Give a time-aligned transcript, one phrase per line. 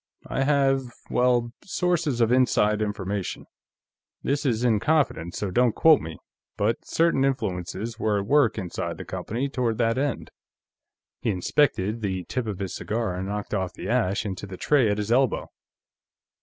[0.25, 0.81] "I have,
[1.11, 3.45] well, sources of inside information.
[4.23, 6.17] This is in confidence, so don't quote me,
[6.57, 10.31] but certain influences were at work, inside the company, toward that end."
[11.21, 14.89] He inspected the tip of his cigar and knocked off the ash into the tray
[14.89, 15.47] at his elbow.